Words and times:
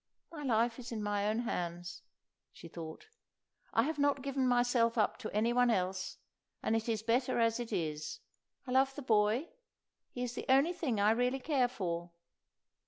"My 0.31 0.41
life 0.41 0.79
is 0.79 0.91
in 0.91 1.03
my 1.03 1.27
own 1.29 1.41
hands," 1.41 2.01
she 2.51 2.67
thought. 2.67 3.05
"I 3.71 3.83
have 3.83 3.99
not 3.99 4.23
given 4.23 4.45
up 4.45 4.49
myself 4.49 4.95
to 5.19 5.29
any 5.31 5.53
one 5.53 5.69
else, 5.69 6.17
and 6.63 6.75
it 6.75 6.89
is 6.89 7.03
better 7.03 7.37
as 7.39 7.59
it 7.59 7.71
is. 7.71 8.19
I 8.65 8.71
love 8.71 8.95
the 8.95 9.03
boy; 9.03 9.49
he 10.09 10.23
is 10.23 10.33
the 10.33 10.47
only 10.49 10.73
thing 10.73 10.99
I 10.99 11.11
really 11.11 11.39
care 11.39 11.67
for." 11.67 12.09